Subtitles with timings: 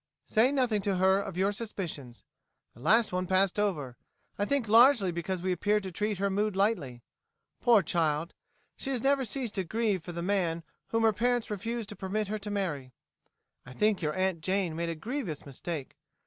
[0.25, 2.23] "Say nothing to her of your suspicions.
[2.73, 3.97] The last one passed over,
[4.39, 7.03] I think largely because we appeared to treat her mood lightly.
[7.59, 8.33] Poor child,
[8.75, 12.29] she has never ceased to grieve for the man whom her parents refused to permit
[12.29, 12.93] her to marry.
[13.63, 15.95] I think your Aunt Jane made a grievous mistake.